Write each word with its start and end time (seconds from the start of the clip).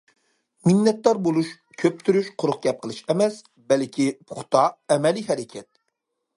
مىننەتدار 0.69 1.19
بولۇش 1.27 1.51
كۆپتۈرۈش، 1.83 2.31
قۇرۇق 2.43 2.59
گەپ 2.65 2.81
قىلىش 2.87 3.03
ئەمەس، 3.13 3.39
بەلكى 3.73 4.11
پۇختا، 4.33 4.67
ئەمەلىي 4.97 5.31
ھەرىكەت. 5.33 5.71